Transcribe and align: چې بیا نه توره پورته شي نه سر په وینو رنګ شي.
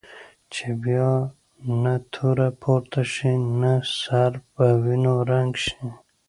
چې 0.53 0.67
بیا 0.83 1.09
نه 1.83 1.95
توره 2.13 2.49
پورته 2.61 3.01
شي 3.13 3.33
نه 3.61 3.73
سر 3.99 4.31
په 4.53 4.63
وینو 4.83 5.15
رنګ 5.31 5.51
شي. 5.65 5.81